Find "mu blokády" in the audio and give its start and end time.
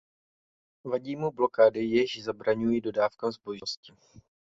1.15-1.85